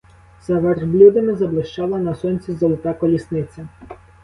За 0.47 0.59
верблюдами 0.59 1.33
заблищала 1.35 1.97
на 1.97 2.15
сонці 2.15 2.53
золота 2.53 2.93
колісниця. 2.93 3.67